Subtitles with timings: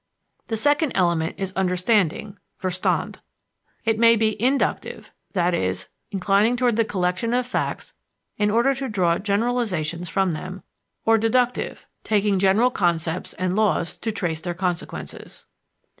[0.47, 3.17] The second element is understanding (Verstand).
[3.85, 5.75] It may be inductive i.e.,
[6.09, 7.93] inclining toward the collection of facts
[8.35, 10.63] in order to draw generalizations from them
[11.05, 15.45] or deductive, taking general concepts and laws to trace their consequences.